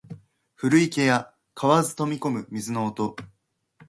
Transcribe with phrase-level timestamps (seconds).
[0.55, 3.15] 古池や蛙飛び込む水の音